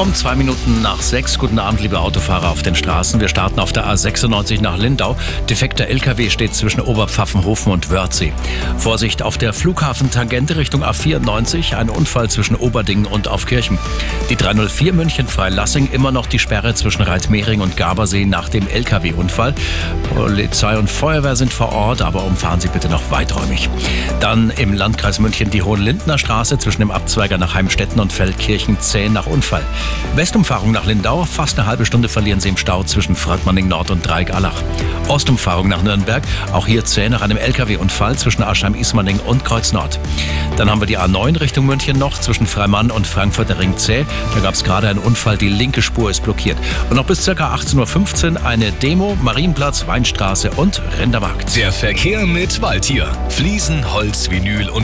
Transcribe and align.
Um 0.00 0.14
zwei 0.14 0.34
Minuten 0.34 0.80
nach 0.80 1.02
sechs. 1.02 1.38
Guten 1.38 1.58
Abend, 1.58 1.82
liebe 1.82 2.00
Autofahrer 2.00 2.48
auf 2.48 2.62
den 2.62 2.74
Straßen. 2.74 3.20
Wir 3.20 3.28
starten 3.28 3.60
auf 3.60 3.74
der 3.74 3.86
A96 3.86 4.62
nach 4.62 4.78
Lindau. 4.78 5.14
Defekter 5.50 5.88
LKW 5.88 6.30
steht 6.30 6.54
zwischen 6.54 6.80
Oberpfaffenhofen 6.80 7.70
und 7.70 7.90
Wörthsee. 7.90 8.32
Vorsicht 8.78 9.20
auf 9.20 9.36
der 9.36 9.52
Flughafentangente 9.52 10.56
Richtung 10.56 10.82
A94. 10.82 11.76
Ein 11.76 11.90
Unfall 11.90 12.30
zwischen 12.30 12.56
Oberdingen 12.56 13.04
und 13.04 13.28
Aufkirchen. 13.28 13.78
Die 14.30 14.36
304 14.36 14.94
München 14.94 15.28
Freilassing 15.28 15.90
immer 15.92 16.12
noch 16.12 16.24
die 16.24 16.38
Sperre 16.38 16.74
zwischen 16.74 17.02
Reitmehring 17.02 17.60
und 17.60 17.76
Gabersee 17.76 18.24
nach 18.24 18.48
dem 18.48 18.68
LKW-Unfall. 18.68 19.54
Polizei 20.14 20.78
und 20.78 20.88
Feuerwehr 20.88 21.36
sind 21.36 21.52
vor 21.52 21.72
Ort, 21.72 22.00
aber 22.00 22.24
umfahren 22.24 22.60
Sie 22.60 22.68
bitte 22.68 22.88
noch 22.88 23.10
weiträumig. 23.10 23.68
Dann 24.18 24.48
im 24.48 24.72
Landkreis 24.72 25.18
München 25.18 25.50
die 25.50 25.62
Hohenlindner 25.62 26.16
Straße 26.16 26.56
zwischen 26.56 26.80
dem 26.80 26.90
Abzweiger 26.90 27.36
nach 27.36 27.52
Heimstetten 27.52 28.00
und 28.00 28.14
Feldkirchen 28.14 28.80
zäh 28.80 29.10
nach 29.10 29.26
Unfall. 29.26 29.62
Westumfahrung 30.14 30.72
nach 30.72 30.86
Lindau, 30.86 31.24
fast 31.24 31.58
eine 31.58 31.68
halbe 31.68 31.86
Stunde 31.86 32.08
verlieren 32.08 32.40
Sie 32.40 32.48
im 32.48 32.56
Stau 32.56 32.82
zwischen 32.84 33.14
Fröttmanning 33.14 33.68
Nord 33.68 33.90
und 33.90 34.06
Dreieck-Allach. 34.06 34.62
Ostumfahrung 35.08 35.68
nach 35.68 35.82
Nürnberg, 35.82 36.22
auch 36.52 36.66
hier 36.66 36.84
zäh 36.84 37.08
nach 37.08 37.22
einem 37.22 37.36
LKW-Unfall 37.36 38.16
zwischen 38.16 38.42
Aschheim-Ismaning 38.42 39.18
und 39.20 39.44
Kreuz 39.44 39.72
Nord. 39.72 39.98
Dann 40.56 40.70
haben 40.70 40.80
wir 40.80 40.86
die 40.86 40.98
A9 40.98 41.40
Richtung 41.40 41.66
München 41.66 41.98
noch 41.98 42.18
zwischen 42.18 42.46
Freimann 42.46 42.90
und 42.90 43.06
Frankfurter 43.06 43.58
Ring 43.58 43.76
zäh. 43.76 44.04
Da 44.34 44.40
gab 44.40 44.54
es 44.54 44.64
gerade 44.64 44.88
einen 44.88 44.98
Unfall, 44.98 45.36
die 45.36 45.48
linke 45.48 45.82
Spur 45.82 46.10
ist 46.10 46.22
blockiert. 46.22 46.58
Und 46.90 46.96
noch 46.96 47.06
bis 47.06 47.24
ca. 47.24 47.32
18.15 47.32 48.34
Uhr 48.34 48.46
eine 48.46 48.72
Demo, 48.72 49.16
Marienplatz, 49.20 49.86
Weinstraße 49.86 50.50
und 50.52 50.80
Rindermarkt. 50.98 51.56
Der 51.56 51.72
Verkehr 51.72 52.26
mit 52.26 52.62
Waldtier. 52.62 53.08
Fliesen, 53.28 53.92
Holz, 53.92 54.30
Vinyl 54.30 54.68
und 54.68 54.78